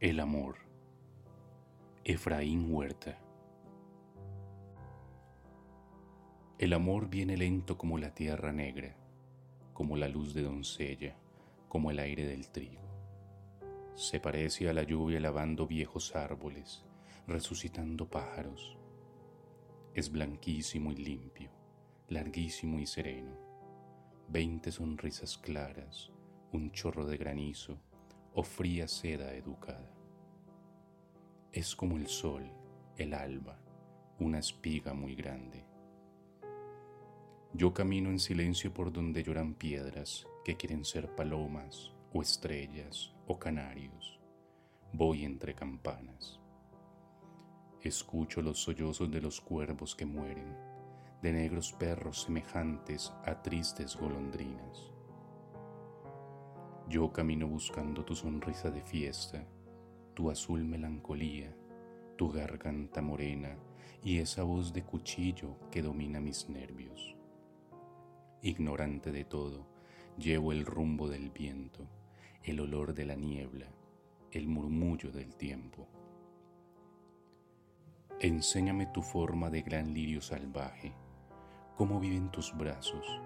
El 0.00 0.20
amor. 0.20 0.58
Efraín 2.04 2.72
Huerta. 2.72 3.18
El 6.56 6.72
amor 6.72 7.10
viene 7.10 7.36
lento 7.36 7.76
como 7.76 7.98
la 7.98 8.14
tierra 8.14 8.52
negra, 8.52 8.94
como 9.72 9.96
la 9.96 10.06
luz 10.06 10.34
de 10.34 10.42
doncella, 10.42 11.16
como 11.68 11.90
el 11.90 11.98
aire 11.98 12.28
del 12.28 12.48
trigo. 12.48 12.80
Se 13.96 14.20
parece 14.20 14.68
a 14.68 14.72
la 14.72 14.84
lluvia 14.84 15.18
lavando 15.18 15.66
viejos 15.66 16.14
árboles, 16.14 16.84
resucitando 17.26 18.08
pájaros. 18.08 18.78
Es 19.94 20.12
blanquísimo 20.12 20.92
y 20.92 20.96
limpio, 20.96 21.50
larguísimo 22.06 22.78
y 22.78 22.86
sereno. 22.86 23.36
Veinte 24.28 24.70
sonrisas 24.70 25.36
claras, 25.38 26.12
un 26.52 26.70
chorro 26.70 27.04
de 27.04 27.16
granizo, 27.16 27.80
o 28.34 28.42
fría 28.42 28.88
seda 28.88 29.34
educada. 29.34 29.94
Es 31.52 31.74
como 31.74 31.96
el 31.96 32.06
sol, 32.06 32.50
el 32.96 33.14
alba, 33.14 33.58
una 34.18 34.38
espiga 34.38 34.94
muy 34.94 35.14
grande. 35.14 35.64
Yo 37.54 37.72
camino 37.72 38.10
en 38.10 38.18
silencio 38.18 38.74
por 38.74 38.92
donde 38.92 39.22
lloran 39.22 39.54
piedras 39.54 40.26
que 40.44 40.56
quieren 40.56 40.84
ser 40.84 41.14
palomas 41.14 41.92
o 42.12 42.22
estrellas 42.22 43.14
o 43.26 43.38
canarios. 43.38 44.20
Voy 44.92 45.24
entre 45.24 45.54
campanas. 45.54 46.40
Escucho 47.82 48.42
los 48.42 48.62
sollozos 48.62 49.10
de 49.10 49.20
los 49.20 49.40
cuervos 49.40 49.94
que 49.94 50.04
mueren, 50.04 50.56
de 51.22 51.32
negros 51.32 51.72
perros 51.72 52.22
semejantes 52.22 53.12
a 53.24 53.40
tristes 53.42 53.96
golondrinas. 53.96 54.92
Yo 56.88 57.12
camino 57.12 57.46
buscando 57.46 58.02
tu 58.02 58.16
sonrisa 58.16 58.70
de 58.70 58.80
fiesta, 58.80 59.44
tu 60.14 60.30
azul 60.30 60.64
melancolía, 60.64 61.54
tu 62.16 62.30
garganta 62.30 63.02
morena 63.02 63.58
y 64.02 64.20
esa 64.20 64.42
voz 64.42 64.72
de 64.72 64.84
cuchillo 64.84 65.58
que 65.70 65.82
domina 65.82 66.18
mis 66.18 66.48
nervios. 66.48 67.14
Ignorante 68.40 69.12
de 69.12 69.26
todo, 69.26 69.66
llevo 70.16 70.50
el 70.50 70.64
rumbo 70.64 71.10
del 71.10 71.28
viento, 71.28 71.86
el 72.42 72.58
olor 72.58 72.94
de 72.94 73.04
la 73.04 73.16
niebla, 73.16 73.66
el 74.30 74.48
murmullo 74.48 75.12
del 75.12 75.36
tiempo. 75.36 75.86
Enséñame 78.18 78.86
tu 78.86 79.02
forma 79.02 79.50
de 79.50 79.60
gran 79.60 79.92
lirio 79.92 80.22
salvaje, 80.22 80.94
cómo 81.76 82.00
viven 82.00 82.30
tus 82.30 82.56
brazos, 82.56 83.20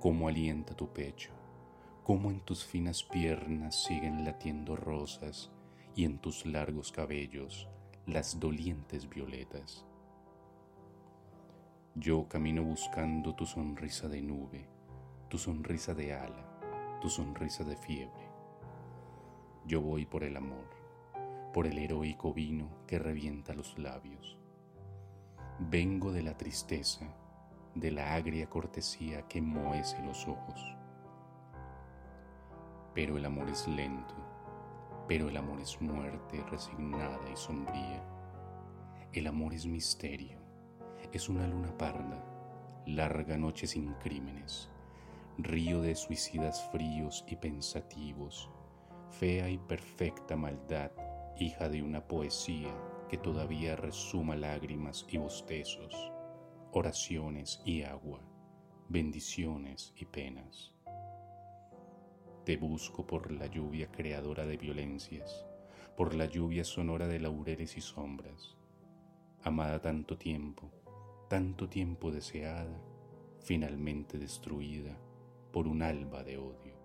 cómo 0.00 0.28
alienta 0.28 0.76
tu 0.76 0.92
pecho 0.92 1.45
cómo 2.06 2.30
en 2.30 2.38
tus 2.38 2.64
finas 2.64 3.02
piernas 3.02 3.82
siguen 3.82 4.24
latiendo 4.24 4.76
rosas 4.76 5.50
y 5.96 6.04
en 6.04 6.18
tus 6.18 6.46
largos 6.46 6.92
cabellos 6.92 7.68
las 8.06 8.38
dolientes 8.38 9.08
violetas. 9.08 9.84
Yo 11.96 12.28
camino 12.28 12.62
buscando 12.62 13.34
tu 13.34 13.44
sonrisa 13.44 14.06
de 14.06 14.22
nube, 14.22 14.68
tu 15.28 15.36
sonrisa 15.36 15.94
de 15.94 16.14
ala, 16.14 17.00
tu 17.00 17.10
sonrisa 17.10 17.64
de 17.64 17.74
fiebre. 17.76 18.30
Yo 19.66 19.80
voy 19.80 20.06
por 20.06 20.22
el 20.22 20.36
amor, 20.36 20.70
por 21.52 21.66
el 21.66 21.76
heroico 21.76 22.32
vino 22.32 22.68
que 22.86 23.00
revienta 23.00 23.52
los 23.52 23.76
labios. 23.80 24.38
Vengo 25.58 26.12
de 26.12 26.22
la 26.22 26.36
tristeza, 26.36 27.12
de 27.74 27.90
la 27.90 28.14
agria 28.14 28.48
cortesía 28.48 29.26
que 29.26 29.42
moece 29.42 30.00
los 30.04 30.28
ojos 30.28 30.76
pero 32.96 33.18
el 33.18 33.26
amor 33.26 33.50
es 33.50 33.68
lento, 33.68 34.14
pero 35.06 35.28
el 35.28 35.36
amor 35.36 35.60
es 35.60 35.78
muerte 35.82 36.42
resignada 36.50 37.20
y 37.30 37.36
sombría. 37.36 38.02
El 39.12 39.26
amor 39.26 39.52
es 39.52 39.66
misterio, 39.66 40.38
es 41.12 41.28
una 41.28 41.46
luna 41.46 41.76
parda, 41.76 42.24
larga 42.86 43.36
noche 43.36 43.66
sin 43.66 43.92
crímenes, 43.96 44.70
río 45.36 45.82
de 45.82 45.94
suicidas 45.94 46.70
fríos 46.72 47.22
y 47.28 47.36
pensativos, 47.36 48.48
fea 49.10 49.50
y 49.50 49.58
perfecta 49.58 50.34
maldad, 50.34 50.90
hija 51.38 51.68
de 51.68 51.82
una 51.82 52.08
poesía 52.08 52.74
que 53.10 53.18
todavía 53.18 53.76
resuma 53.76 54.36
lágrimas 54.36 55.04
y 55.10 55.18
bostezos, 55.18 55.94
oraciones 56.72 57.60
y 57.66 57.82
agua, 57.82 58.22
bendiciones 58.88 59.92
y 59.96 60.06
penas. 60.06 60.75
Te 62.46 62.56
busco 62.56 63.04
por 63.04 63.32
la 63.32 63.48
lluvia 63.48 63.90
creadora 63.90 64.46
de 64.46 64.56
violencias, 64.56 65.44
por 65.96 66.14
la 66.14 66.26
lluvia 66.26 66.62
sonora 66.62 67.08
de 67.08 67.18
laureles 67.18 67.76
y 67.76 67.80
sombras. 67.80 68.56
Amada 69.42 69.82
tanto 69.82 70.16
tiempo, 70.16 70.70
tanto 71.28 71.68
tiempo 71.68 72.12
deseada, 72.12 72.80
finalmente 73.40 74.16
destruida 74.16 74.96
por 75.52 75.66
un 75.66 75.82
alba 75.82 76.22
de 76.22 76.38
odio. 76.38 76.75